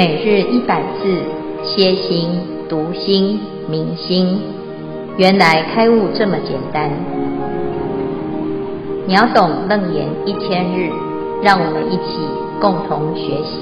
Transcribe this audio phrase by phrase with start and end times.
[0.00, 1.22] 每日一百字，
[1.62, 2.30] 歇心、
[2.70, 4.40] 读心、明心，
[5.18, 6.90] 原来开悟这么简单。
[9.06, 10.90] 秒懂楞严一千日，
[11.42, 12.16] 让我们一起
[12.62, 13.60] 共同学习。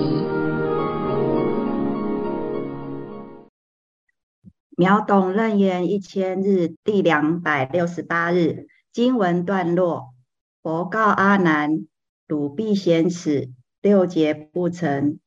[4.76, 10.14] 秒懂楞严一千日第两百六十八日经文段落：
[10.62, 11.88] 佛告阿难：
[12.28, 13.48] 汝必先此
[13.82, 15.18] 六劫不成。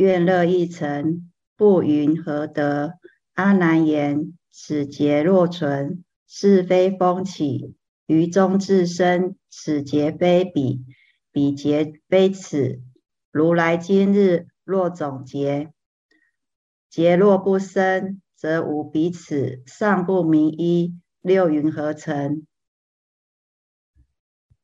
[0.00, 2.94] 愿乐一成，不云何得？
[3.34, 7.74] 阿难言：此劫若存，是非风起，
[8.06, 9.36] 于中自生。
[9.50, 10.86] 此劫非彼，
[11.30, 12.80] 彼劫非此。
[13.30, 15.70] 如来今日若总结，
[16.88, 19.62] 劫若不生，则无彼此。
[19.66, 22.46] 尚不明一，六云何成？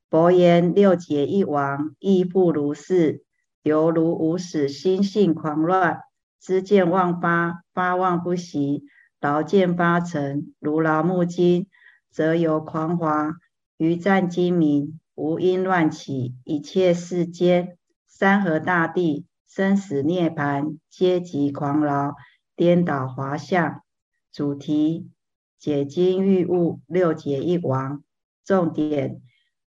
[0.09, 3.26] 佛言：六劫一亡，亦复如是。
[3.67, 6.03] 犹如无始心性狂乱，
[6.41, 8.85] 知见妄发，发妄不息，
[9.21, 11.67] 劳见八成，如劳木金，
[12.09, 13.33] 则由狂滑，
[13.77, 22.15] 余战精明，无因乱起，一切世间，山河大地，生死涅槃，皆即狂劳，
[22.55, 23.83] 颠倒滑相。
[24.31, 25.11] 主题：
[25.59, 28.05] 解经欲悟，六解一亡。
[28.45, 29.21] 重点：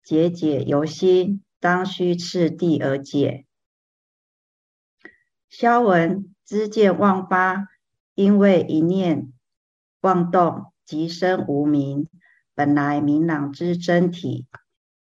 [0.02, 3.43] 解解由心，当须次第而解。
[5.56, 7.68] 消文知见忘发，
[8.16, 9.32] 因为一念
[10.00, 12.08] 妄动即生无明，
[12.56, 14.48] 本来明朗之真体，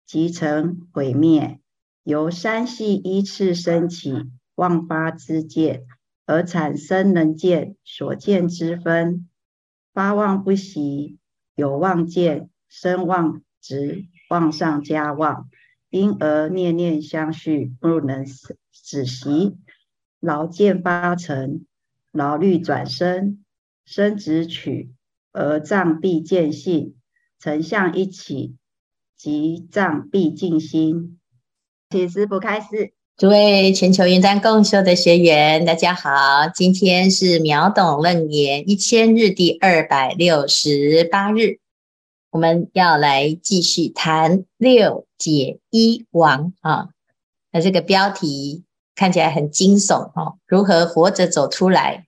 [0.08, 1.60] 即成毁灭。
[2.02, 5.84] 由三系依次升起忘发之见，
[6.26, 9.30] 而产生能见所见之分。
[9.94, 11.20] 发忘不息，
[11.54, 15.48] 有妄见生妄执，妄上加妄，
[15.92, 18.26] 因而念念相续，不能
[18.72, 19.56] 止息。
[20.20, 21.66] 劳见八成，
[22.12, 23.44] 劳虑转生，
[23.86, 24.92] 生执取，
[25.32, 26.96] 而障必见性，
[27.40, 28.56] 成相一起，
[29.18, 31.20] 即障蔽净心。
[31.90, 32.92] 请师父开示。
[33.16, 41.60] 诸位全球云端共修的学员，大家好，今天是秒懂楞严一千日第二百六十八日，
[42.30, 46.90] 我们要来继续谈六解一王啊。
[47.54, 48.66] 那这个标题。
[49.00, 52.06] 看起来很惊悚哦，如何活着走出来？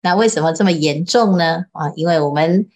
[0.00, 1.66] 那为什么这么严重呢？
[1.70, 2.68] 啊，因为我们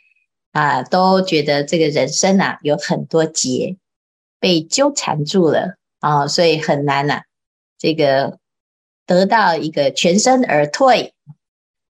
[0.53, 3.77] 啊都觉得这个人生啊有很多劫
[4.39, 7.23] 被纠缠住了啊，所以很难呐、啊，
[7.77, 8.39] 这个
[9.05, 11.13] 得到一个全身而退。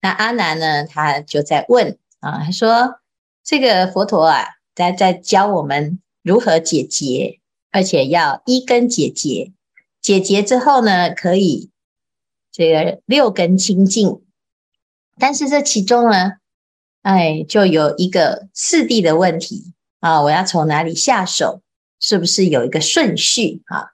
[0.00, 3.00] 那阿难呢，他就在问啊，他说
[3.42, 4.44] 这个佛陀啊，
[4.76, 7.40] 在在教我们如何解劫，
[7.72, 9.50] 而且要一根解结。
[10.00, 11.70] 解劫之后呢，可以
[12.52, 14.22] 这个六根清净，
[15.18, 16.34] 但是这其中呢，
[17.02, 21.62] 哎，就有一个次第的问题啊，我要从哪里下手？
[22.00, 23.90] 是不是有一个顺序啊？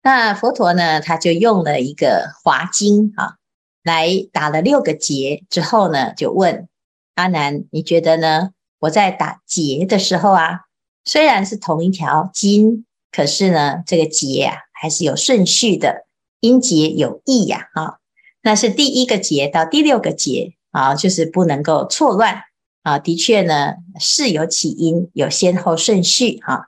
[0.00, 3.34] 那佛陀呢，他就用了一个华经啊，
[3.82, 6.68] 来打了六个结之后呢，就问
[7.16, 8.50] 阿难，你觉得呢？
[8.78, 10.60] 我在打结的时候啊，
[11.04, 14.56] 虽然是同一条经，可是呢，这个结啊。
[14.82, 16.06] 还是有顺序的，
[16.40, 17.98] 音节有异呀，啊，
[18.42, 22.42] 那是第一个节到第六个节啊，就是不能够错乱
[22.82, 22.98] 啊。
[22.98, 26.66] 的确呢，是有起因，有先后顺序哈。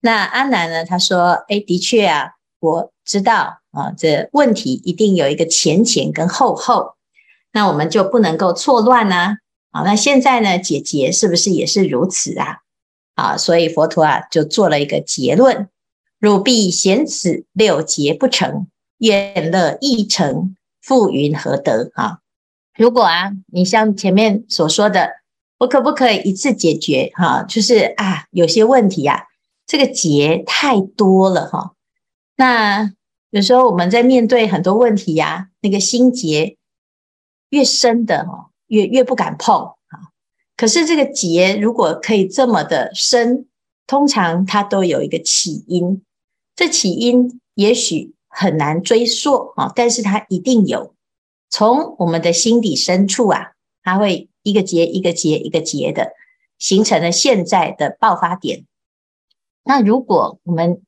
[0.00, 6.94] 那阿南呢，他说，哎，的确啊，我知道啊，这问题一定有一个前前跟后后，
[7.52, 9.36] 那我们就不能够错乱呢。
[9.70, 12.60] 啊，那现在呢，解劫是不是也是如此啊？
[13.16, 15.68] 啊，所以佛陀啊，就做了一个结论。
[16.24, 21.90] 汝必嫌此六劫不成，愿乐一成，复云何得？
[21.94, 22.22] 哈，
[22.78, 25.10] 如果啊，你像前面所说的，
[25.58, 27.12] 我可不可以一次解决？
[27.14, 29.24] 哈，就是啊，有些问题呀、啊，
[29.66, 31.74] 这个劫太多了哈。
[32.36, 32.90] 那
[33.28, 36.56] 有时候我们在面对很多问题呀、那个心结
[37.50, 40.08] 越深的哈，越越不敢碰啊。
[40.56, 43.46] 可是这个结如果可以这么的深，
[43.86, 46.02] 通常它都有一个起因。
[46.56, 50.94] 这起因也许很难追溯啊，但是它一定有。
[51.50, 53.52] 从我们的心底深处啊，
[53.82, 56.12] 它会一个结一个结一个结的，
[56.58, 58.66] 形成了现在的爆发点。
[59.64, 60.82] 那如果我们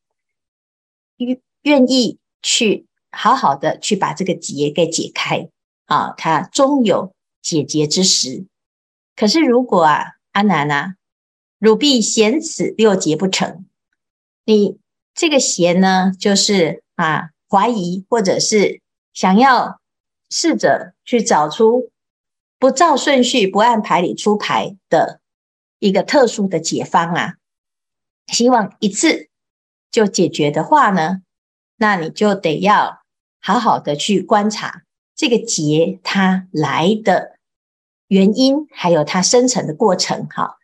[1.17, 5.49] 愿愿意去好好的去把这个结给解开
[5.87, 7.13] 啊，它终有
[7.43, 8.47] 解结之时。
[9.17, 10.95] 可是如果啊，阿难啊，
[11.59, 13.67] 汝必嫌此六劫不成，
[14.45, 14.79] 你。
[15.17, 18.83] 这个邪呢，就是啊怀疑，或者是
[19.15, 19.81] 想要
[20.31, 21.91] 试着去找出
[22.59, 25.21] 不照顺序、不按牌理出牌的
[25.79, 27.37] 一个特殊的解方啊。
[28.27, 29.31] 希望一次
[29.91, 31.23] 就解决的话呢，
[31.77, 33.01] 那你就得要
[33.41, 34.83] 好好的去观察
[35.15, 37.39] 这个劫它来的
[38.09, 40.27] 原因，还有它生成的过程。
[40.29, 40.59] 哈，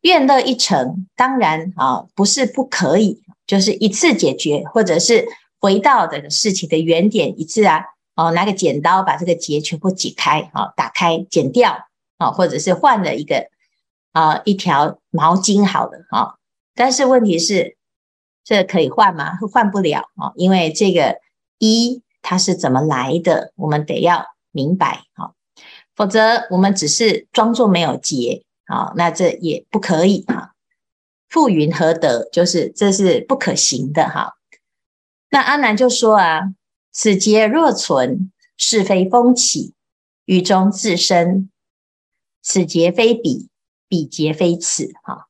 [0.00, 5.26] 愿乐一成，当然啊，不是不可以，就是一次解决，或者是
[5.58, 7.82] 回到这个事情的原点一次啊，
[8.14, 11.86] 哦，拿个剪刀把这个结全部解开，啊，打开剪掉，
[12.18, 13.48] 啊，或者是换了一个
[14.12, 16.34] 啊一条毛巾好了，啊。
[16.74, 17.76] 但是问题是，
[18.44, 19.38] 这可以换吗？
[19.50, 21.18] 换不了啊，因为这个
[21.58, 25.32] 一它是怎么来的，我们得要明白啊，
[25.96, 30.52] 否则我们只是装作没有结啊，那这也不可以啊。
[31.28, 32.28] 复云何得？
[32.30, 34.34] 就是这是不可行的哈。
[35.30, 36.54] 那阿难就说啊，
[36.90, 39.74] 此劫若存，是非风起，
[40.24, 41.50] 雨中自生。
[42.40, 43.48] 此劫非彼，
[43.88, 45.26] 彼劫非此哈。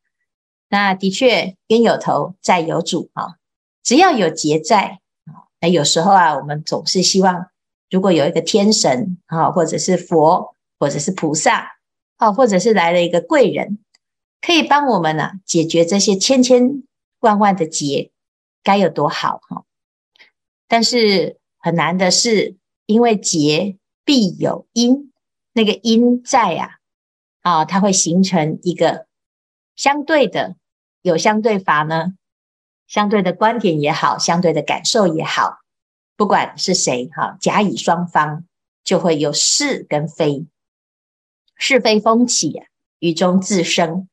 [0.68, 3.36] 那的确，冤有头，债有主啊！
[3.82, 7.48] 只要有劫在啊，那有时候啊，我们总是希望，
[7.90, 11.78] 如果有一个天神啊，或者是佛，或者是菩萨，
[12.18, 13.78] 啊，或者是来了一个贵人，
[14.40, 16.82] 可以帮我们呢解决这些千千
[17.20, 18.10] 万万的劫，
[18.62, 19.64] 该有多好哈！
[20.68, 22.56] 但是很难的是，
[22.86, 25.12] 因为劫必有因，
[25.52, 26.70] 那个因在啊，
[27.40, 29.06] 啊，它会形成一个。
[29.74, 30.56] 相对的，
[31.02, 32.14] 有相对法呢，
[32.86, 35.58] 相对的观点也好，相对的感受也好，
[36.16, 38.44] 不管是谁哈，甲乙双方
[38.82, 40.46] 就会有是跟非，
[41.56, 42.66] 是非风起啊，
[42.98, 44.08] 于中自生。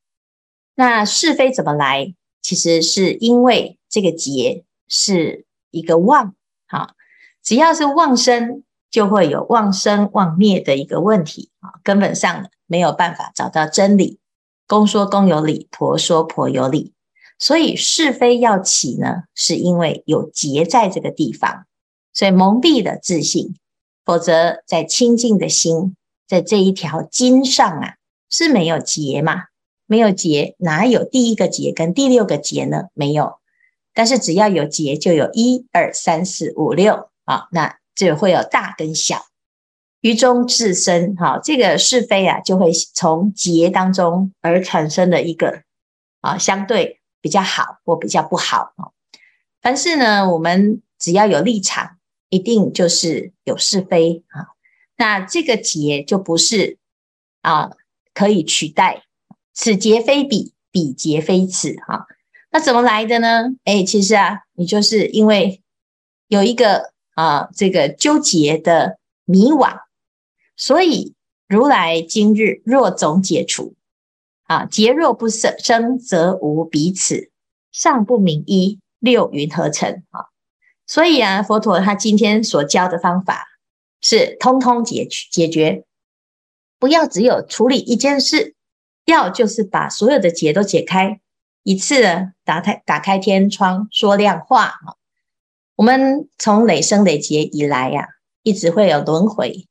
[0.76, 2.14] 那是非怎么来？
[2.42, 6.36] 其实是因为这个劫是一个妄，
[6.68, 6.94] 哈，
[7.42, 14.20] 只要是妄生，就会有妄生妄灭的一个问题啊，根本上没有办法找到真理。
[14.68, 16.94] 公说公有理，婆说婆有理，
[17.40, 21.66] 所以是非要起呢，是因为有劫在这个地方，
[22.14, 23.56] 所以蒙蔽了自信。
[24.04, 25.96] 否则，在清净的心，
[26.28, 27.96] 在这一条经上啊，
[28.30, 29.46] 是没有劫嘛？
[29.86, 32.86] 没有劫，哪有第一个劫跟第六个劫呢？
[32.94, 33.40] 没有。
[33.94, 39.26] 但是只要有劫，就有一二三四五六啊，那就会有大跟小。
[40.02, 45.64] 于中自生，哈，这个是非啊，就会从劫当中而产生的一个
[46.22, 48.74] 啊，相对比较好或比较不好。
[49.62, 51.98] 凡事呢，我们只要有立场，
[52.30, 54.54] 一定就是有是非啊。
[54.98, 56.78] 那这个劫就不是
[57.42, 57.72] 啊，
[58.14, 59.04] 可以取代。
[59.56, 62.06] 此劫非彼，彼劫非此，哈。
[62.52, 63.56] 那怎么来的呢？
[63.64, 65.64] 哎，其实啊，你就是因为
[66.28, 69.80] 有一个啊，这个纠结的迷惘。
[70.58, 71.16] 所以
[71.48, 73.76] 如来今日若总解除
[74.44, 77.32] 啊，劫若不生生，则无彼此，
[77.72, 80.26] 尚不明一，六云何成啊？
[80.88, 83.46] 所以啊，佛陀他今天所教的方法
[84.02, 85.86] 是通通解解决，
[86.80, 88.55] 不要只有处理一件事，
[89.06, 91.20] 要就是把所有的结都解开，
[91.64, 92.02] 一次
[92.44, 94.96] 打开打开天窗说亮话啊！
[95.76, 98.08] 我们从累生累劫以来呀、啊，
[98.44, 99.68] 一直会有轮回。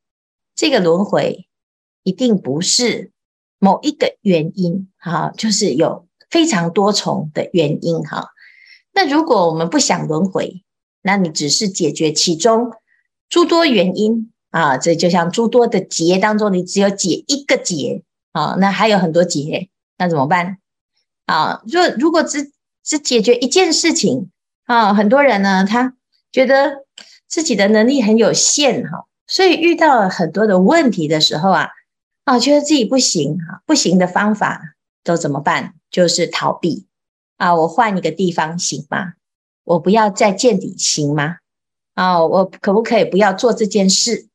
[0.54, 1.48] 这个轮回
[2.02, 3.10] 一定不是
[3.58, 8.28] 某一个原因，哈，就是有非常多重的原因，哈。
[8.92, 10.62] 那如果我们不想轮回，
[11.02, 12.70] 那你只是解决其中
[13.28, 20.58] 诸多原因啊，这就像诸多的劫当中，你只有解一个劫啊，那还有很多劫，那怎么办
[21.26, 21.62] 啊？
[21.66, 24.30] 若如果只只解决一件事情
[24.66, 25.94] 啊，很多人呢，他
[26.32, 26.84] 觉得
[27.28, 29.06] 自己的能力很有限，哈。
[29.26, 31.70] 所以遇到了很多的问题的时候啊，
[32.24, 35.74] 啊，觉得自己不行哈，不行的方法都怎么办？
[35.90, 36.86] 就是逃避
[37.36, 39.14] 啊，我换一个地方行吗？
[39.62, 41.36] 我不要再见底行吗？
[41.94, 44.28] 啊，我可不可以不要做这件事？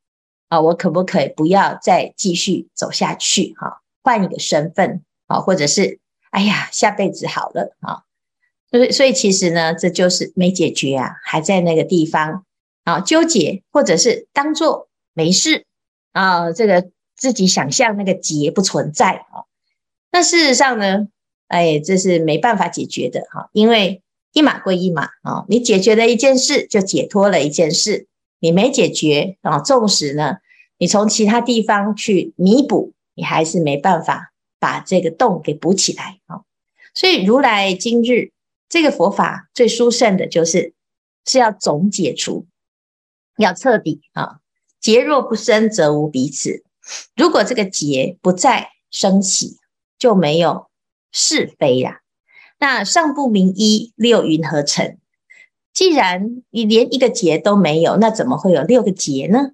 [0.47, 3.53] 啊，我可不可以不要再继续走下去？
[3.59, 5.99] 哈，换一个身份啊，或者是
[6.31, 8.03] 哎呀，下辈子好了啊。
[8.71, 12.45] 所以，所以其实呢，这就是没解决啊，还在那个地方。
[12.85, 15.65] 啊，纠结，或者是当做没事
[16.11, 19.45] 啊，这个自己想象那个结不存在啊。
[20.11, 21.07] 那事实上呢，
[21.49, 24.01] 哎，这是没办法解决的哈，因为
[24.33, 28.07] 一码归一码啊，你解决了一件事，就解脱了一件事；
[28.39, 30.37] 你没解决啊，纵使呢，
[30.79, 36.43] 你从其他地方去弥补，你还是没办法把这个洞给补起来啊。
[36.93, 38.31] 所以如来今日
[38.69, 40.73] 这个佛法最殊胜的就是
[41.25, 42.47] 是要总解除。
[43.37, 44.39] 要彻底啊！
[44.81, 46.63] 结若不生，则无彼此。
[47.15, 49.57] 如果这个结不再升起，
[49.97, 50.69] 就没有
[51.13, 52.01] 是非呀。
[52.57, 54.97] 那上不明一，六云何成？
[55.73, 59.51] 既然你连一个结都没有，那怎么会有六个结呢？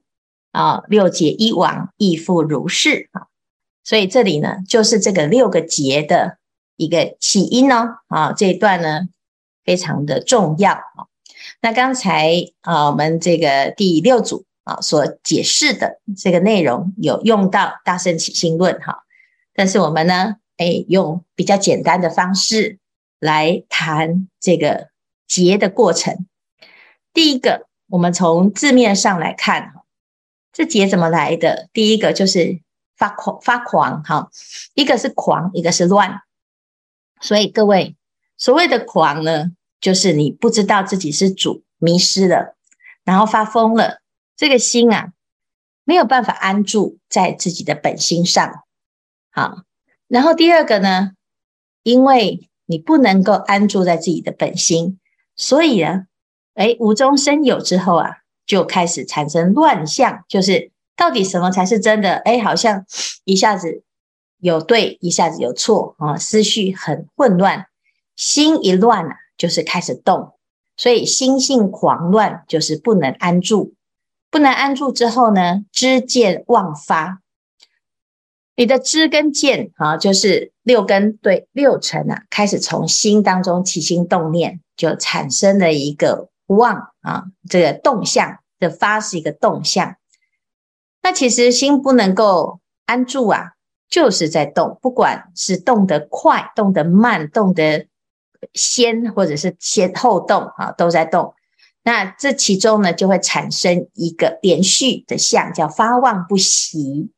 [0.50, 3.28] 啊，六结一往，亦复如是啊。
[3.86, 6.40] 所以这里呢，就是这个六个结的
[6.76, 8.00] 一个起因哦。
[8.08, 9.08] 啊，这一段呢，
[9.64, 11.08] 非常的重要啊。
[11.62, 19.04] 那刚才啊，我们这个第六组啊所解释的这个内容，有用到《大圣起心论》哈。
[19.54, 22.80] 但是我们呢，哎，用比较简单的方式
[23.20, 24.90] 来谈这个
[25.28, 26.26] 结的过程。
[27.14, 29.84] 第一个，我们从字面上来看哈，
[30.52, 31.70] 这结怎么来的？
[31.72, 32.60] 第一个就是
[32.96, 34.30] 发狂，发狂哈，
[34.74, 36.22] 一个是狂，一个是乱。
[37.22, 37.96] 所以各位，
[38.38, 42.56] 所谓的狂呢，就是你不知道自己是主，迷失了，
[43.04, 44.02] 然后发疯了，
[44.36, 45.14] 这个心啊，
[45.84, 48.64] 没有办法安住在自己的本心上。
[49.32, 49.64] 好，
[50.08, 51.12] 然后第二个呢，
[51.84, 55.00] 因为你不能够安住在自己的本心，
[55.36, 56.08] 所以呢，
[56.56, 62.16] 诶，无中生有之后啊，就开始产生乱象，就是到底什么才是真的？
[62.20, 62.86] 诶，好像
[63.26, 63.84] 一下子
[64.40, 67.68] 有对，一下子有错啊，思绪很混乱，
[68.16, 70.34] 心一乱啊，就是开始动，
[70.78, 73.74] 所以心性狂乱，就是不能安住，
[74.32, 77.22] 不能安住之后呢，知见妄发。
[78.58, 89.98] 你的知跟见啊，就是六根对六尘啊，开始从心当中起心动念，就产生了一个妄啊，这个动向的发是一个动向。
[91.06, 93.52] 那其实心不能够安住啊，
[93.88, 97.86] 就是在动，不管是动得快、动得慢、动得
[98.56, 101.36] 先或者是先后动啊，都在动。
[101.84, 107.12] 那这其中呢，就会产生一个连续的相，叫发望不息。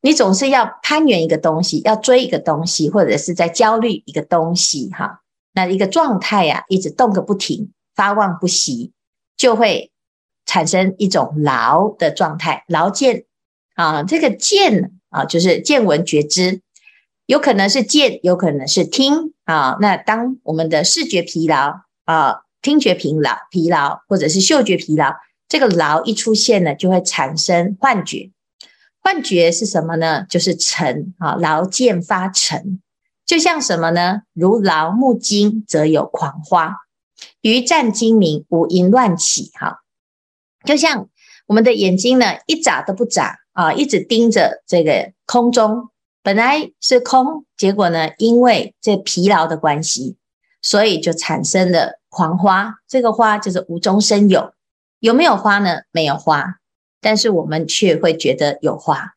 [0.00, 5.20] 你总是要攀援一个东西，要追一个东西，或者是在焦虑一个东西，哈，
[5.52, 8.90] 那一个状态呀，一直动个不停，发望不息，
[9.36, 9.92] 就会
[10.48, 13.26] 产生一种劳的状态，劳见
[13.74, 16.62] 啊，这个见啊，就是见闻觉知，
[17.26, 19.76] 有可能是见，有可能是听啊。
[19.78, 25.12] 那当我们的视觉疲劳啊，听觉疲劳疲劳，或者是嗅觉疲劳，
[25.48, 28.30] 这个劳一出现呢，就会产生幻觉。
[29.00, 30.24] 幻觉是什么呢？
[30.30, 32.80] 就是尘啊，劳见发尘，
[33.26, 34.22] 就像什么呢？
[34.32, 36.72] 如劳目睛，则有狂花；
[37.42, 39.50] 余战精明，五淫乱起。
[39.54, 39.82] 哈，
[40.64, 41.08] 就像
[41.46, 45.88] 我们的眼睛呢，一眨都不眨啊，一直盯着这个空中，
[46.22, 50.16] 本来是空，结果呢，因为这疲劳的关系，
[50.62, 52.76] 所以就产生了狂花。
[52.88, 54.52] 这个花就是无中生有，
[55.00, 55.82] 有没有花呢？
[55.92, 56.56] 没有花。
[57.00, 59.14] 但是我们却会觉得有花，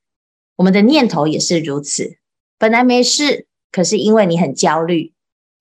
[0.56, 2.18] 我们的念头也是如此。
[2.60, 5.14] 本来没事，可是因为你很焦虑，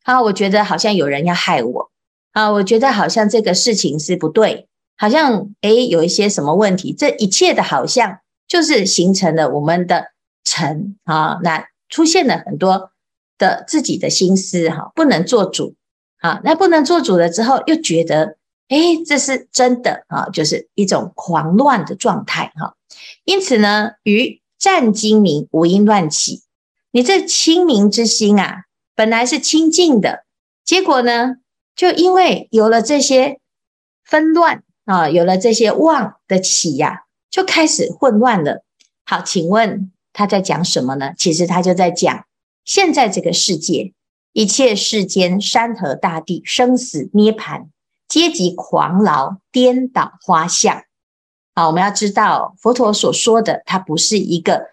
[0.02, 1.90] 啊，我觉得好像有人要害我，
[2.32, 4.68] 啊，我觉得好像这个事情是不对，
[5.00, 10.12] 好像诶有一些什么问题，这一切的好像就是形成了我们的
[10.44, 12.92] 尘啊，那出现了很多
[13.38, 15.74] 的自己的心思哈，不能做主，
[16.18, 18.36] 啊，那不能做主了之后又觉得。
[18.68, 22.76] 诶，这是真的啊，就是一种狂乱的状态哈。
[23.24, 26.42] 因此呢，于战精明，五淫乱起。
[26.92, 30.24] 你这清明之心啊，本来是清净的，
[30.64, 31.38] 结果呢，
[31.74, 33.40] 就因为有了这些
[34.04, 38.64] 纷乱啊，有了这些妄的起呀、就开始混乱了。
[39.04, 41.12] 好，请问他在讲什么呢？
[41.16, 42.24] 其实他就在讲
[42.64, 43.92] 现在这个世界，
[44.32, 47.68] 一切世间山河大地，生死涅槃。
[48.08, 50.82] 阶级狂劳颠倒花相
[51.54, 51.68] 啊！
[51.68, 54.66] 我们要知道，佛陀所说的，它不是一个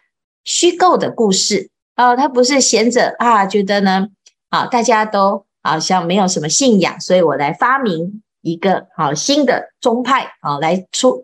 [0.43, 4.07] 虚构的故事啊，它不是闲着啊，觉得呢
[4.50, 11.24] 啊，大家都好像没有什么信仰，所以我来发明一个好新的宗派啊，来出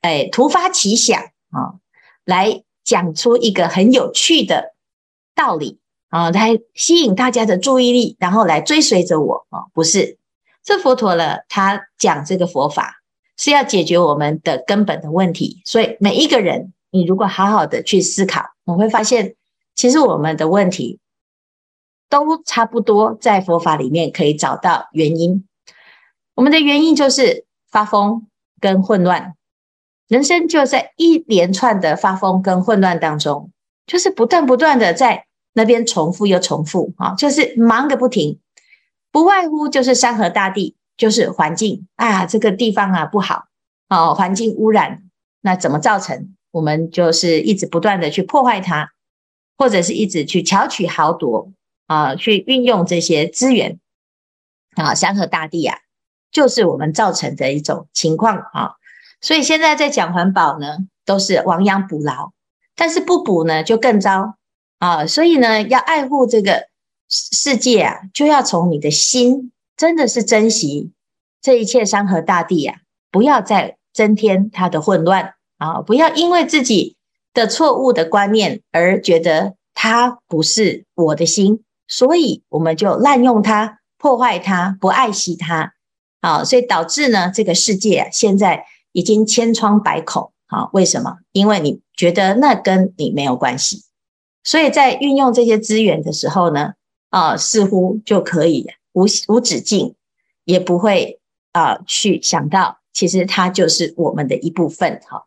[0.00, 1.78] 哎突发奇想啊，
[2.24, 4.74] 来讲出一个很有趣的
[5.34, 10.18] 道理啊，来吸引大家的注意力，然后来追随着我啊，不是。
[10.64, 13.02] 这佛陀呢，他讲这个佛法
[13.36, 19.34] 是要解决我们的根本的问题，所以每一个人，你如果好好的去思考，我会发现，
[19.74, 21.00] 其实我们的问题
[22.08, 25.48] 都差不多，在佛法里面可以找到原因。
[26.34, 28.26] 我们的原因就是发疯
[28.60, 29.34] 跟混乱，
[30.08, 33.50] 人生就在一连串的发疯跟混乱当中，
[33.86, 38.38] 就是不断不断的在那边重复又重复啊，就是忙个不停。
[39.10, 43.44] 不外乎就是山河大地，就是环境啊，这个地方啊不好，
[43.90, 45.02] 哦，环境污染
[45.42, 46.34] 那怎么造成？
[46.50, 48.92] 我们就是一直不断的去破坏它，
[49.58, 51.50] 或者是一直去巧取豪夺
[51.86, 53.78] 啊，去运用这些资源
[54.76, 55.78] 啊，山河大地啊，
[56.32, 58.72] 就是我们造成的一种情况啊。
[59.20, 62.32] 所以现在在讲环保呢，都是亡羊补牢，
[62.74, 64.34] 但是不补呢就更糟
[64.78, 65.06] 啊。
[65.06, 66.66] 所以呢，要爱护这个
[67.08, 70.90] 世界啊，就要从你的心，真的是珍惜
[71.40, 72.78] 这一切山河大地啊，
[73.12, 75.34] 不要再增添它的混乱。
[75.58, 76.96] 啊，不要因为自己
[77.32, 85.72] 的错误的观念而觉得它不是我的心，所以我们就滥用它、破坏它、不爱惜它。
[86.22, 90.32] 啊，所以导致呢，这个世界啊，现在已经千疮百孔。
[90.46, 91.16] 啊，为什么？
[91.32, 93.84] 因为你觉得那跟你没有关系，
[94.44, 96.74] 所以在运用这些资源的时候呢，
[97.08, 99.94] 啊，似乎就可以无无止境，
[100.44, 101.18] 也不会
[101.52, 105.00] 啊去想到，其实它就是我们的一部分。
[105.08, 105.24] 哈。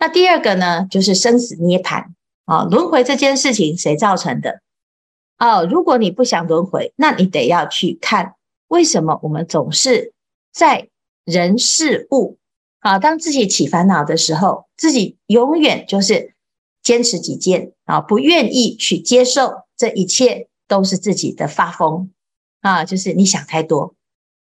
[0.00, 2.06] 那第二个呢，就是生死涅槃
[2.46, 4.62] 啊，轮回这件事情谁造成的？
[5.38, 8.34] 哦，如果你不想轮回，那你得要去看
[8.66, 10.12] 为什么我们总是
[10.56, 10.88] 在
[11.26, 12.38] 人事物
[12.80, 16.34] 啊，当自己起烦恼的时候，自己永远就是
[16.82, 22.10] 坚持己见啊，不愿意去接受这一切都是自己的发疯
[22.62, 23.94] 啊，就是你想太多，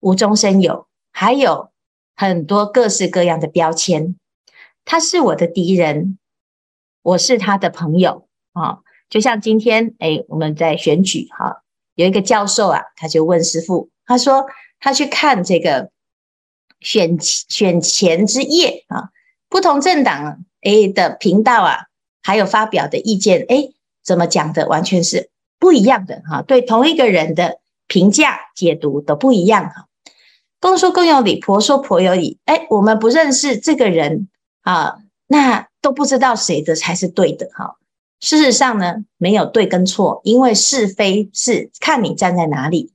[0.00, 1.70] 无中生有，还有
[2.16, 4.16] 很多各式各样的标签。
[4.84, 6.18] 他是我的敌人，
[7.02, 8.80] 我是他的朋友啊！
[9.08, 11.62] 就像今天，哎，我们在选举哈，
[11.94, 14.46] 有一个教授啊，他就问师父，他说
[14.80, 15.92] 他去看这个
[16.80, 19.10] 选选前之夜啊，
[19.48, 21.86] 不同政党哎的频道啊，
[22.22, 23.68] 还有发表的意见，哎，
[24.04, 29.86] 怎么讲的完全是不一样的哈，对同一个人的评价解读都不一样哈。
[30.60, 34.28] 公说公有理，婆说婆有理，哎，我们不认识这个人。
[34.62, 37.78] 啊，那都不知道谁的才是对的哈。
[38.20, 42.92] 事实上呢，没有对跟错，因为是非是看你站在哪里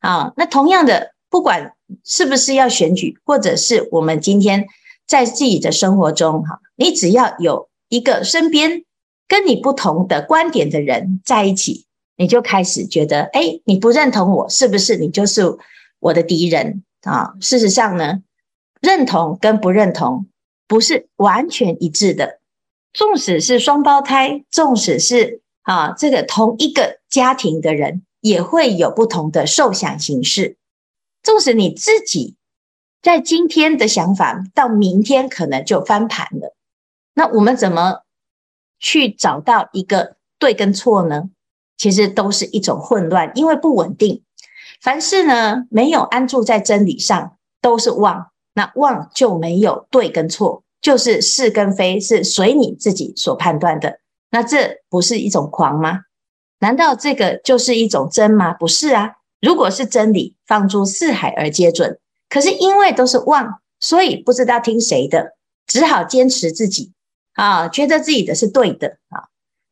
[0.00, 0.34] 啊。
[0.36, 4.66] 那同样的，不管是不是要选举，或者是我们今天
[5.06, 8.84] 在自己的生活中哈，你只要有一个身边
[9.26, 15.56] 跟你不同的观点的人在一起，你就开始觉得，哎，你不认同我，是不是你就是
[16.00, 17.34] 我的敌人啊？
[17.40, 18.22] 事实上呢，
[18.80, 20.26] 认同跟不认同。
[20.68, 22.38] 不是完全一致的，
[22.92, 30.58] 纵使是双胞胎，纵使是啊这个同一个家庭的人，也会有不同的受想行识。
[31.22, 32.36] 纵使你自己
[33.02, 36.54] 在今天的想法，到明天可能就翻盘了。
[37.14, 38.02] 那我们怎么
[38.78, 41.30] 去找到一个对跟错呢？
[41.76, 44.22] 其实都是一种混乱，因为不稳定。
[44.82, 48.30] 凡事呢，没有安住在真理上，都是妄。
[48.52, 54.00] 那妄就没有对跟错，就是是跟非，是随你自己所判断的。
[54.30, 56.00] 那这不是一种狂吗？
[56.58, 58.52] 难道这个就是一种真吗？
[58.52, 59.12] 不是啊。
[59.40, 61.98] 如果是真理，放诸四海而皆准。
[62.28, 66.92] 可是因为都是妄，所以不知道听谁的，只好坚持自己
[67.34, 69.28] 啊，觉得自己的是对的啊。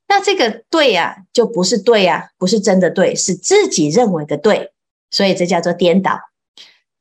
[0.09, 4.72] 那这个对呀、啊，就不是对呀、啊，不是真的对，是自己认为的对。
[5.11, 6.18] 所以这叫做颠倒。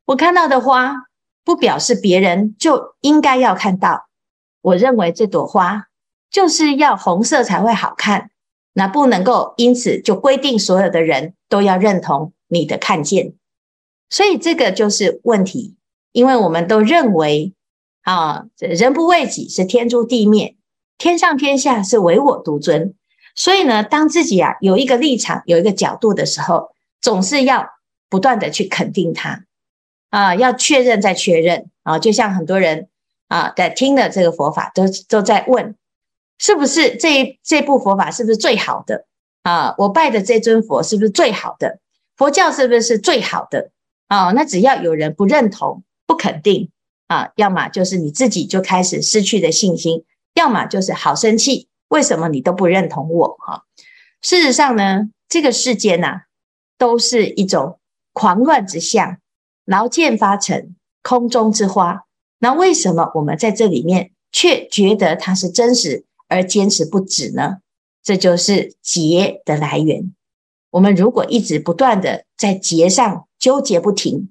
[0.06, 1.08] 我看到的花。
[1.48, 4.10] 不表示别人就应该要看到。
[4.60, 5.86] 我认为这朵花
[6.30, 8.32] 就是要红色才会好看，
[8.74, 13.34] 那不能够因此就规定所有的人都要认同你的看见。
[14.10, 15.76] 所以这个就是问题，
[16.12, 17.54] 因为我们都认为
[18.04, 20.56] 啊，人不为己是天诛地灭，
[20.98, 22.96] 天上天下是唯我独尊。
[23.36, 26.70] 所以呢，当自己啊有一个立场、有一个角度的时候，
[27.02, 27.70] 总是要
[28.10, 29.44] 不断的去肯定它。
[30.10, 32.00] 啊，要确认再确认啊！
[32.00, 32.88] 就像很多人
[33.28, 35.76] 啊，在听的这个佛法，都都在问，
[36.40, 39.06] 是不是这这部佛法是不是最好的
[39.44, 39.76] 啊？
[39.78, 41.80] 我拜的这尊佛是不是最好的？
[42.18, 43.72] 佛教是不是最好的？
[44.08, 46.72] 啊，那只要有人不认同、不肯定
[47.08, 50.04] 啊，要么就是你自己就开始失去的信心，
[50.34, 53.38] 要么就是好生气，为什么你都不认同我？
[53.40, 53.64] 哈，
[54.22, 56.22] 事实上呢，这个世间呐，
[56.78, 57.80] 都是一种
[58.14, 59.18] 狂乱之相。
[59.66, 62.06] 劳见发成空中之花，
[62.40, 67.58] 那为什么我们在这里面却觉得它是真实而坚持不止呢？
[68.02, 70.14] 这就是结的来源。
[70.70, 74.30] 我们如果一直不断的在结上纠结不停，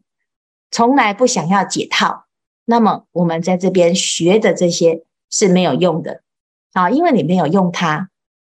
[0.71, 2.27] 从来不想要解套，
[2.65, 6.23] 那么我们在这边学的这些是没有用的
[6.73, 8.11] 啊，因为你没有用它。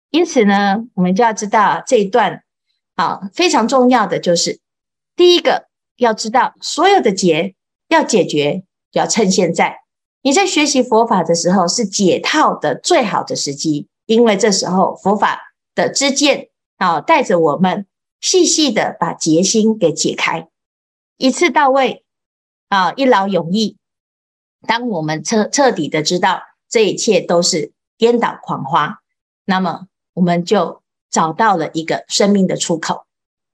[0.10, 2.44] 因此呢，我们就要知道这一段
[2.96, 4.60] 啊，非常重要的就是
[5.16, 5.68] 第一个。
[6.00, 7.56] 要知道，所有的结
[7.88, 9.80] 要解决，要趁现在。
[10.22, 17.86] 你在学习佛法的时候是解套的最好的时机，因为这时候佛法的知见啊，带着我们
[18.22, 20.48] 细细的把结心给解开，
[21.18, 22.06] 一次到位
[22.70, 23.78] 啊，一劳永逸。
[24.66, 29.00] 当我们彻彻底的知道这一切都是颠倒狂花，
[29.46, 33.06] 那么我们就找到了一个生命的出口。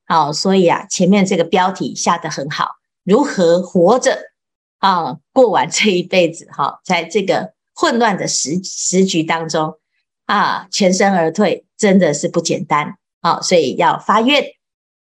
[0.06, 4.32] 好，所以啊，前面这个标题下得很好，如何活着
[4.80, 9.80] 啊，过完这一辈子哈，在这个混乱的时时局当中
[10.26, 14.54] 啊，全身而退真的是不简单啊，所以要发愿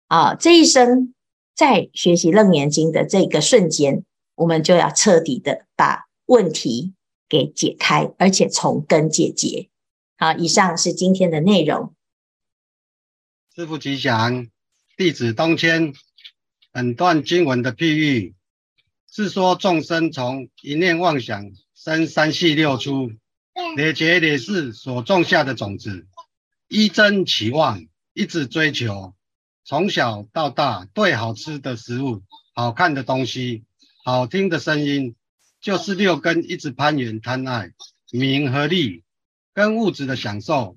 [0.06, 1.14] 啊，这一生
[1.56, 6.92] 在学习楞严经的这个瞬间，我们就要彻底的把问题
[7.28, 9.68] 给解开，而且从根解决。
[10.18, 11.94] 好，以上是今天的内容。
[13.56, 14.46] 师父吉祥。
[14.94, 15.94] 弟子东迁，
[16.70, 18.34] 本段经文的譬喻
[19.10, 23.10] 是说，众生从一念妄想生三系六出，
[23.74, 26.06] 累劫累世所种下的种子，
[26.68, 27.82] 一真起妄，
[28.14, 29.14] 一直追求，
[29.64, 32.22] 从小到大对好吃的食物、
[32.54, 33.64] 好看的东西、
[34.04, 35.14] 好听的声音，
[35.60, 37.72] 就是六根一直攀缘贪爱
[38.10, 39.02] 名和利
[39.54, 40.76] 跟物质的享受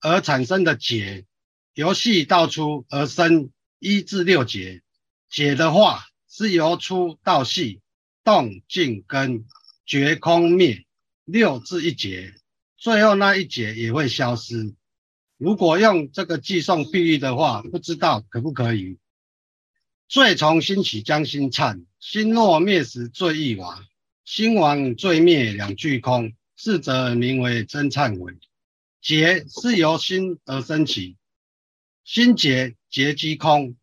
[0.00, 1.24] 而产生的结。
[1.74, 4.82] 由细到粗而生一至六劫，
[5.30, 7.80] 解的话是由粗到细，
[8.24, 9.46] 动静根
[9.86, 10.84] 绝空灭
[11.24, 12.34] 六至一劫，
[12.76, 14.74] 最后那一劫也会消失。
[15.38, 18.98] 如果用这个偈颂比喻的话，不知道可不可以？
[20.08, 23.86] 罪从心起，将心忏；心若灭时，罪亦亡。
[24.24, 28.36] 心亡罪灭两俱空，是则名为真忏悔。
[29.00, 31.16] 劫是由心而生起。
[32.04, 33.76] 心结结即空，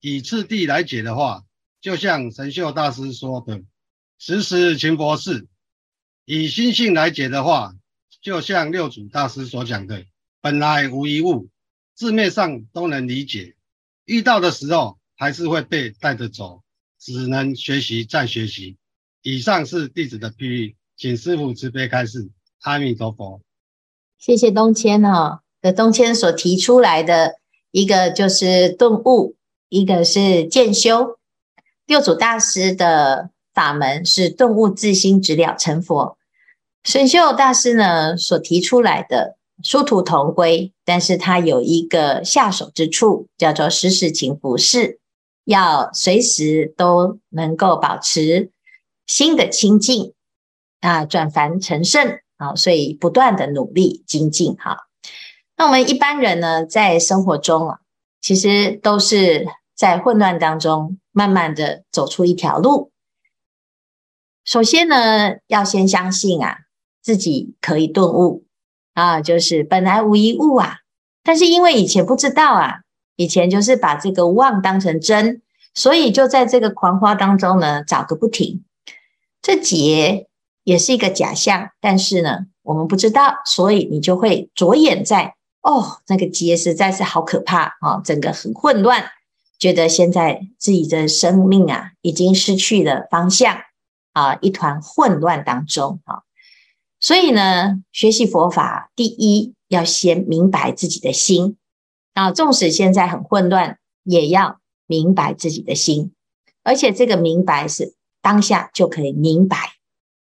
[0.00, 1.44] 以次第来解的话，
[1.80, 3.62] 就像神秀大师说的
[4.18, 5.44] “时时勤拂拭”；
[6.24, 7.76] 以心性来解的话，
[8.22, 10.06] 就像六祖大师所讲的
[10.40, 11.48] “本来无一物”，
[11.94, 13.54] 字面上都能理解。
[14.04, 16.62] 遇到的时候还是会被带着走，
[16.98, 18.76] 只能学习再学习。
[19.22, 22.30] 以上是弟子的譬喻，请师父慈悲开示。
[22.62, 23.40] 阿弥陀佛。
[24.18, 27.36] 谢谢东迁哈的东迁所提出来的。
[27.70, 29.36] 一个就是顿悟，
[29.68, 31.18] 一个是渐修。
[31.84, 36.16] 六祖大师的法门是顿悟自心，直了成佛。
[36.84, 44.98] 神秀大师呢所提出来的殊途同归，但是他有一个下手之处，叫做时时勤拂拭，
[45.44, 48.50] 要随时都能够保持
[49.06, 50.12] 心的清净
[50.80, 54.88] 啊，转凡成圣啊，所以不断的努力精进哈。
[55.56, 57.78] 那我们一般人呢，在生活中啊，
[58.20, 62.90] 其实都是在混乱当中，慢慢的走出一条路。
[64.44, 66.58] 首先呢，要先相信啊，
[67.02, 68.45] 自己可以顿悟
[68.96, 70.78] 啊，就是本来无一物啊。
[71.22, 72.80] 但是因为以前不知道啊，
[73.16, 75.42] 以前就是把这个妄当成真，
[75.74, 78.64] 所以就在这个狂花当中呢，找个不停。
[79.42, 80.28] 这劫
[80.64, 85.34] 也是一个假象，但是呢，我们不知道，所以你就会着眼在。
[85.62, 88.00] 哦，那个劫实在是好可怕啊！
[88.04, 89.04] 整个很混乱，
[89.58, 93.56] 觉得现在自己的生命啊，已经失去了方向
[94.12, 96.22] 啊，一团混乱当中啊。
[97.06, 101.56] 所以呢，学习佛法，第一要先明白自己的心。
[102.14, 106.12] 啊，纵使现在很混乱，也要明白自己的心，
[106.64, 109.56] 而且这个明白是当下就可以明白。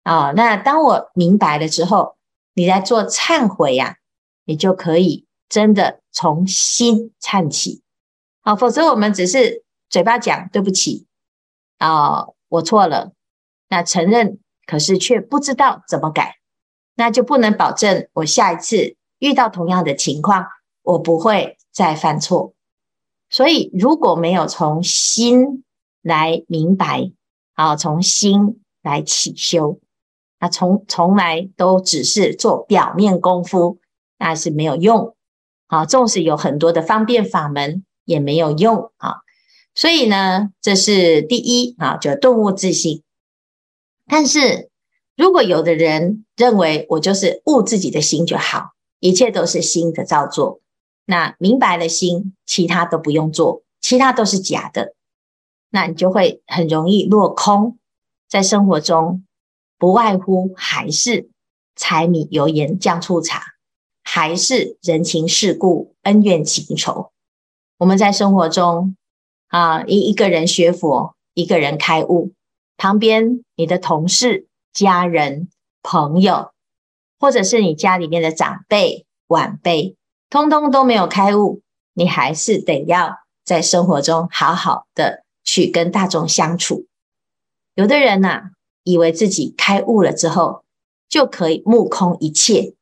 [0.02, 0.30] 啊。
[0.30, 2.16] 那当我明白了之后，
[2.54, 3.98] 你在做忏悔呀。
[4.44, 7.82] 你就可以真的从心忏起，
[8.40, 11.06] 好，否则我们只是嘴巴讲对不起。
[11.78, 13.12] 啊，我错了，
[13.68, 16.38] 那承认，可是却不知道怎么改，
[16.94, 20.46] 那就不能保证我下一次遇到同样的情况，
[20.82, 22.54] 我不会再犯错。
[23.30, 25.64] 所以如果没有从心
[26.02, 27.12] 来明白，
[27.54, 29.80] 啊，从心来起修，
[30.40, 33.78] 那从从来都只是做表面功夫。
[34.18, 35.16] 那是没有用，
[35.66, 39.16] 啊，纵使有很多的方便法门也没有用啊。
[39.74, 43.02] 所以呢，这是第一啊，就顿悟自性。
[44.06, 44.70] 但是
[45.16, 50.60] 如果有的人认为我就是悟自己的心就好，一切都是心的造作，
[51.04, 54.94] 那明白了心，其他都不用做，其他都是假的，
[55.70, 57.78] 那你就会很容易落空，
[58.28, 59.24] 在生活中
[59.78, 61.28] 不外乎还是
[61.76, 63.42] 柴米油盐酱醋茶。
[64.04, 67.12] 还是人情世故、恩怨情仇。
[67.78, 68.96] 我们在生活中
[69.46, 72.32] 啊，一一个人学佛，一个人开悟，
[72.76, 75.48] 旁边你的同事家人、
[75.82, 76.52] 朋友，
[77.18, 79.96] 或者是你家里面的长辈、晚辈，
[80.30, 81.60] 通通都没有开悟，
[81.94, 86.86] 你还是得要在生活中好好的去跟大众相处。
[87.74, 88.42] 有的人呐、啊，
[88.84, 90.64] 以为自己开悟了之后，
[91.08, 92.74] 就可以目空一切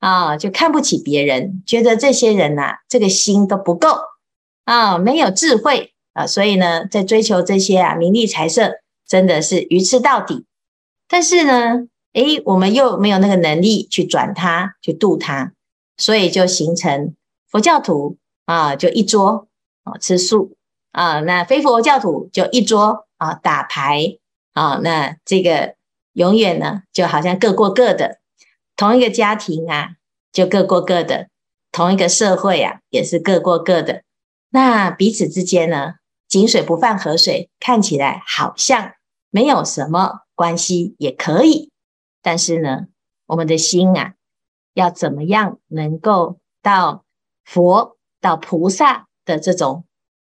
[0.00, 3.96] 啊，就看不起别人，觉得这些人呐、啊，这个心都不够
[4.64, 10.44] 啊，没有智慧啊，所以呢，在追求这些啊名利财色，真的是愚痴到底。
[11.08, 15.52] 但是呢，诶，我们又没有那个能力去转他，去度他，
[15.96, 17.14] 所以就形成
[17.50, 19.48] 佛教徒啊，就一桌
[19.84, 20.54] 啊吃素
[20.92, 24.18] 啊，那非佛教徒就一桌啊打牌
[24.52, 25.76] 啊，那这个。
[26.14, 28.18] 永远呢，就好像各过各的，
[28.74, 29.90] 同一个家庭啊，
[30.32, 31.28] 就各过各的；
[31.70, 34.02] 同一个社会啊，也是各过各的。
[34.50, 35.94] 那彼此之间呢，
[36.26, 38.94] 井水不犯河水，看起来好像
[39.30, 41.72] 没有什么关系，也可以。
[42.22, 42.86] 但是呢，
[43.26, 44.14] 我们的心啊，
[44.72, 47.04] 要怎么样能够到
[47.44, 49.84] 佛、到菩萨的这种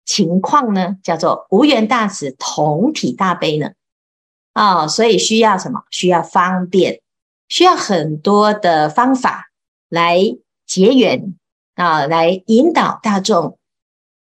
[0.04, 0.98] 情况呢？
[1.02, 3.72] 叫做无缘大慈，同体大悲呢？
[4.52, 5.82] 啊、所以需要什么？
[5.90, 7.00] 需要方便，
[7.48, 9.50] 需要很多的方法
[9.88, 10.20] 来
[10.64, 11.34] 结缘
[11.74, 13.58] 啊，来引导大众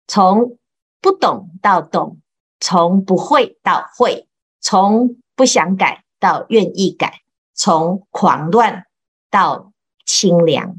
[0.07, 0.57] 从
[1.03, 2.19] 不懂到懂，
[2.61, 4.27] 从不会到会，
[4.61, 7.23] 从不想改到愿意改，
[7.55, 8.85] 从狂乱
[9.31, 9.73] 到
[10.05, 10.77] 清凉。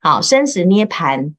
[0.00, 1.34] 好，生死涅槃，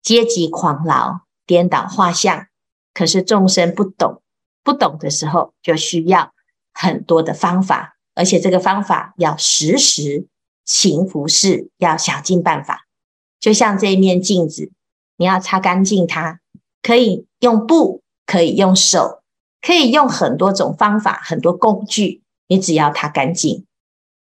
[0.00, 2.46] 阶级狂劳，颠倒画像。
[2.92, 4.22] 可是众生不懂，
[4.62, 6.32] 不懂的时候就需要。
[6.72, 10.28] 很多的方法，而且这个方法要时时
[10.64, 12.86] 勤拂拭，要想尽办法。
[13.40, 14.70] 就像这一面镜子，
[15.16, 16.38] 你要擦干净它，
[16.80, 19.23] 可以用布，可以用手，
[19.64, 23.64] 可以用很多种方法，很多工具，你只要它干净。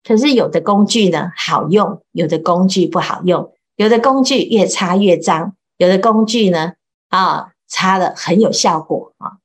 [0.05, 6.75] 可是有的工具呢好用，有的工具不好用，有的工具越擦越脏，有的工具呢
[7.09, 9.39] 啊擦了很有效果啊，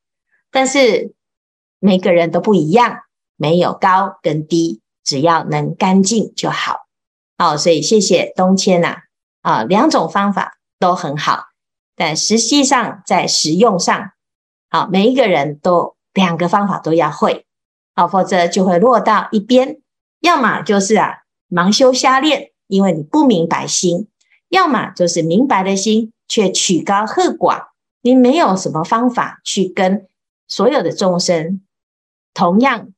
[0.51, 1.13] 但是。
[1.79, 3.01] 每个人都不一样，
[3.35, 6.87] 没有高跟低，只要能干净就好。
[7.37, 8.97] 哦，所以谢谢东谦呐，
[9.43, 11.43] 啊，两种方法都很好，
[11.95, 14.09] 但实际上在实用上，
[14.69, 17.45] 好，每一个人都两个方法都要会，
[17.95, 19.79] 好，否则就会落到一边，
[20.19, 24.07] 要么就是啊盲修瞎练，因为你不明白心；
[24.49, 27.67] 要么就是明白的心却曲高和寡，
[28.01, 30.07] 你没有什么方法去跟
[30.47, 31.61] 所有的众生。
[32.33, 32.89] 同样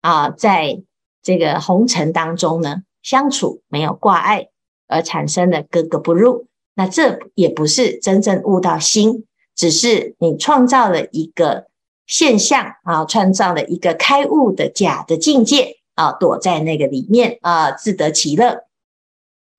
[0.00, 0.82] 啊，在
[1.22, 4.48] 这个红尘当中呢，相处没有挂碍，
[4.88, 9.26] 而产生的格格不入，那这也不是真正悟到心，
[9.58, 11.66] 只是你创造了一个
[12.06, 18.66] 现象啊，创造了一个开悟的假的境界啊，躲在那个里面啊，自得其乐，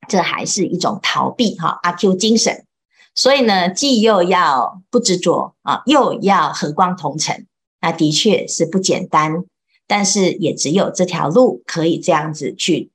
[0.08, 2.66] 这还是一种逃避哈，阿 Q 精神。
[3.14, 7.46] 所以呢，既又要不执着啊，又要和光同尘。
[7.82, 9.44] 那的确是不简单，
[9.86, 12.90] 但是也只有这条路可以这样子去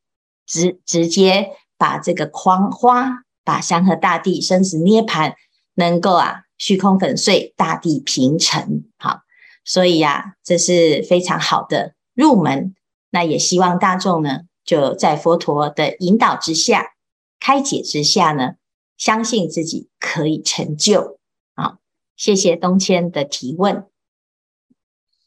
[0.47, 5.35] 直直接把这个框花，把山河大地生死涅槃
[5.75, 8.90] 能够啊虚空粉碎，大地平沉。
[8.96, 9.20] 好，
[9.66, 12.74] 所以呀、这是非常好的入门。
[13.11, 16.94] 那也希望大众呢，就在佛陀的引导之下、
[17.38, 18.55] 开解之下呢，
[18.96, 21.18] 相信自己可以成就。
[21.55, 21.81] 好，
[22.16, 23.87] 谢谢东迁的提问。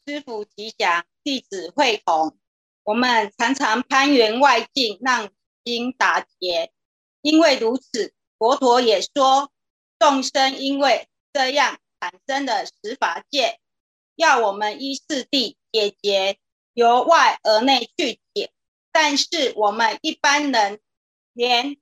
[0.04, 2.36] 师父吉祥，弟子慧彤。
[2.82, 5.28] 我们常常攀缘外境，让
[5.64, 6.72] 心打结。
[7.22, 9.52] 因为如此，佛陀也说，
[10.00, 13.58] 众生因为这样产生的十法界，
[14.16, 16.38] 要我们依次第解决，
[16.74, 18.50] 由外而内去解。
[18.92, 20.80] 但是我们一般人
[21.32, 21.76] 连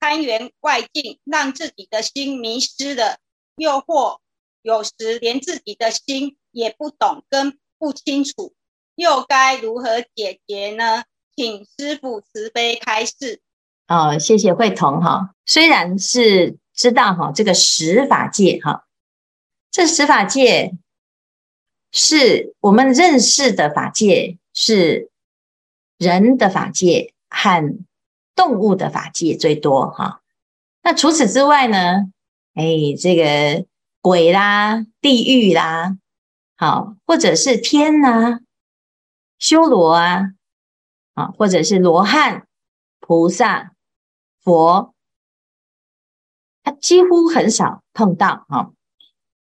[0.00, 3.18] 攀缘外境，让自己的心迷失了，
[3.56, 4.20] 又或
[4.62, 7.58] 有时连自己的心也不懂跟。
[7.78, 8.54] 不清楚，
[8.94, 11.04] 又该如何解决呢？
[11.36, 13.42] 请师父慈悲开示。
[13.86, 15.34] 哦，谢谢慧彤哈。
[15.44, 18.85] 虽然是知道哈，这个十法界哈，
[19.76, 20.72] 这十法界
[21.92, 25.10] 是我们认识的法界，是
[25.98, 27.78] 人的法界和
[28.34, 30.22] 动物的法界最多哈。
[30.82, 32.10] 那除此之外呢？
[32.54, 32.64] 哎，
[32.98, 33.66] 这个
[34.00, 35.98] 鬼啦，地狱啦。
[36.56, 38.40] 好，或者是天呐、
[39.38, 40.30] 修罗啊，
[41.12, 42.46] 啊，或者是罗汉、
[42.98, 43.74] 菩萨、
[44.40, 44.94] 佛，
[46.62, 48.70] 他几乎很少碰到啊。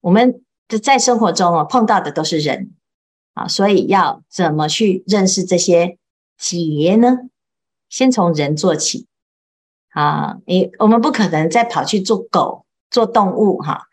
[0.04, 2.74] 我们的在生活中啊碰到的都是人
[3.32, 5.98] 啊，所以要怎么去认识这些
[6.36, 7.30] 结呢？
[7.88, 9.06] 先从人做起
[9.94, 10.36] 啊！
[10.46, 13.86] 你我们不可能再跑去做狗、做动物哈，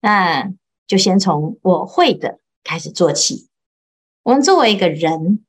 [0.00, 0.50] 那
[0.86, 3.50] 就先从我会的开始做起。
[4.22, 5.44] 我们作为一个人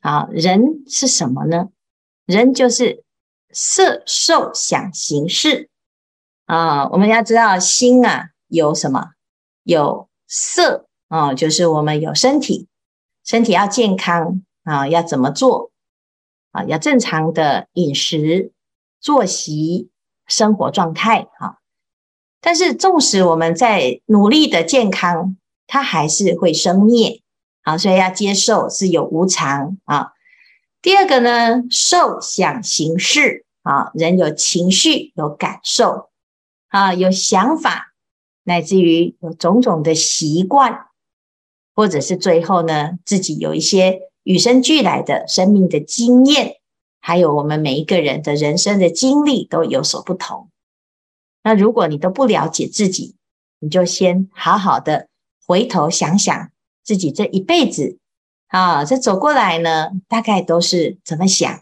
[0.00, 1.68] 啊，人是什么呢？
[2.24, 3.04] 人就是
[3.50, 5.68] 色、受、想、行、识
[6.46, 6.88] 啊。
[6.88, 9.10] 我们要知道心啊，有什么？
[9.66, 12.68] 有色啊，就是我们有身体，
[13.24, 15.72] 身体要健康啊，要怎么做？
[16.52, 18.52] 啊，要正常的饮食、
[19.00, 19.90] 作息、
[20.28, 21.58] 生活状态啊。
[22.40, 27.22] 但是，纵使我们在努力的健康，它还是会生灭
[27.62, 30.12] 啊，所以要接受是有无常啊。
[30.80, 36.10] 第二个呢，受想行识啊，人有情绪、有感受
[36.68, 37.95] 啊，有想法，
[38.46, 40.86] 乃至于有种种的习惯，
[41.74, 44.00] 或者是最后呢，自己有一些。
[44.26, 46.56] 与生俱来的生命的经验，
[46.98, 50.50] 还有我们每一个人的人生的经历都有所不同。
[51.44, 53.14] 那如果你都不了解自己，
[53.60, 55.06] 你就先好好的
[55.46, 56.50] 回头想想
[56.82, 57.98] 自己这一辈子
[58.48, 61.60] 啊，这走过来呢，大概都是怎么想？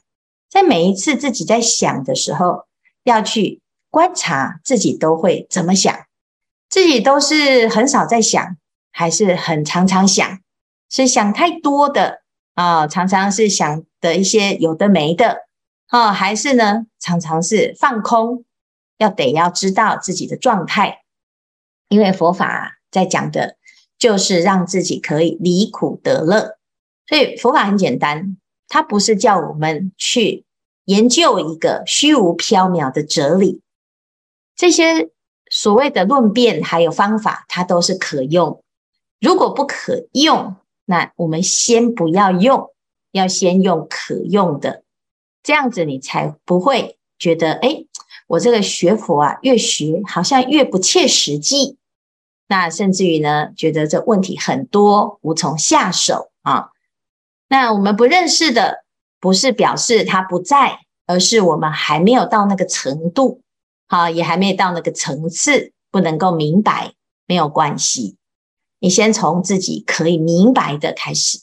[0.49, 2.65] 在每一次自己在想的时候，
[3.03, 5.95] 要去观察自己都会怎么想，
[6.75, 8.57] 自己都是很少在想，
[8.91, 10.41] 还是很常常想，
[10.91, 12.23] 是想太多的。
[12.55, 15.45] 啊、常常是想的一些有的没的，
[15.87, 18.45] 啊、哦，还是呢，常常是放空，
[18.99, 21.03] 要得要知道自己的状态，
[21.89, 23.57] 因为佛法在讲的，
[23.97, 26.59] 就是让自己可以离苦得乐，
[27.07, 30.45] 所以佛法很简单，它不是叫我们去
[30.87, 33.63] 研究一个虚无缥缈的哲理，
[34.57, 35.11] 这些
[35.55, 38.61] 所谓的论辩还有方法，它都是可用，
[39.21, 40.57] 如果不可用。
[40.85, 42.73] 那我们先不要用，
[43.13, 44.83] 要先用可用的，
[45.45, 47.85] 这样子你才不会觉得，哎，
[48.27, 51.79] 我这个学佛啊，越学好像越不切实际。
[52.49, 56.71] 那甚至于呢，觉得这问题很多，无从下手啊。
[57.49, 58.85] 那我们不认识的，
[59.21, 63.41] 不是表示他不在，而是我们还没有到那个程度，
[63.95, 66.95] 啊，也还没有到那个层次，不能够明白，
[67.29, 68.17] 没有关系。
[68.81, 71.39] 你先从自己可以明白的开始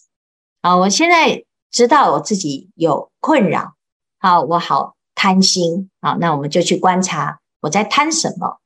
[0.60, 0.76] 啊！
[0.76, 3.76] 我现在知道我自己有困扰，
[4.20, 6.18] 好，我好贪心啊！
[6.20, 8.60] 那我们就去观察我在贪什么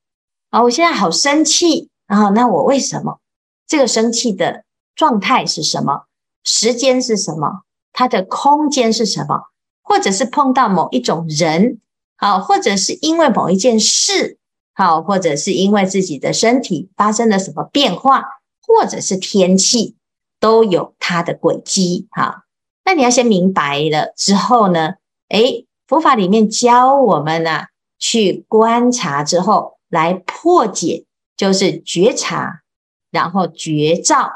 [0.50, 0.64] 啊！
[0.64, 2.30] 我现在好生气啊！
[2.30, 3.20] 那我为什么？
[3.68, 4.64] 这个生气的
[4.96, 6.06] 状态是什么？
[6.44, 7.62] 时间是什么？
[7.94, 9.44] 它的空间是什么？
[9.84, 11.80] 或者是碰到某一种人，
[12.18, 14.38] 好，或者是因为某一件事，
[14.74, 18.24] 好，或者是因为自己的身体发生了什么变化？
[18.68, 19.96] 或者是天气
[20.40, 22.46] 都有它的轨迹哈，
[22.84, 24.96] 那你要先明白了之后呢，
[25.30, 27.68] 诶，佛法里面教我们呢、啊，
[28.00, 31.06] 去观察之后来破解，
[31.38, 32.64] 就是觉察，
[33.12, 34.32] 然后觉照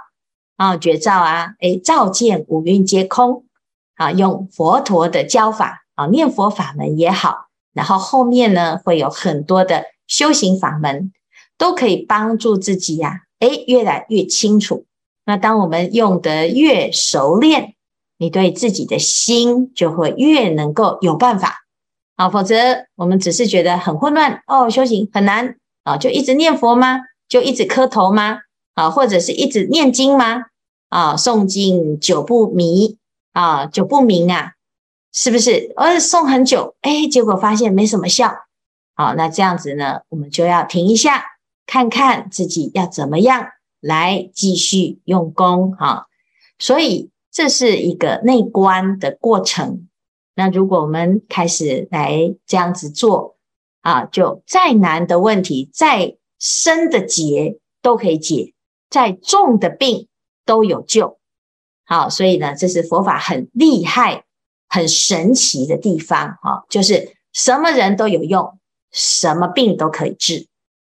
[0.57, 3.45] 啊，觉照啊，诶，照见五蕴皆空
[3.95, 7.47] 啊，用佛陀的教法啊，念佛法门也好，
[7.79, 11.13] 然后后面呢会有很多的修行法门，
[11.57, 13.47] 都可以帮助自己呀、啊。
[13.47, 14.83] 诶，越来越清楚。
[15.23, 17.75] 那当我们用得越熟练，
[18.17, 21.59] 你对自己的心就会越能够有办法
[22.17, 22.27] 啊。
[22.29, 22.55] 否则，
[22.97, 26.99] 我们只是觉得很混乱哦，修行很难啊，就一直念佛吗？
[27.29, 28.39] 就一直磕头吗？
[28.73, 30.41] 啊，或者是一直念经吗？
[30.89, 32.97] 啊，诵经久不迷
[33.31, 34.51] 啊，久不明啊，
[35.11, 35.73] 是不是？
[35.75, 38.33] 呃，送很久，诶，结果发现没什么效。
[38.95, 41.25] 好，那这样子呢，我们就要停一下。
[41.71, 43.45] 看看自己要怎么样
[43.79, 46.07] 来继续用功哈，
[46.57, 49.87] 所以这是一个内观的过程。
[50.33, 53.35] 那如果我们开始来这样子做
[53.81, 58.55] 啊，就再难的问题、再深的结都可以解，
[58.89, 60.07] 再重的病
[60.45, 61.19] 都有救。
[61.85, 64.23] 好，所以呢，这是佛法很厉害、
[64.69, 68.59] 很神奇的地方哈，就是什么人都有用，
[68.91, 70.47] 什么病都可以治。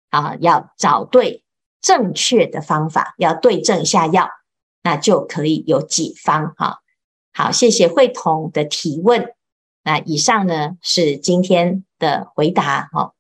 [0.10, 1.44] 啊，要找对
[1.82, 4.28] 正确的方法，要对症下药，
[4.82, 6.80] 那就可以有解方哈。
[7.32, 9.34] 好，谢谢慧彤的提问。
[9.84, 13.14] 那以上呢是今天的回答哈。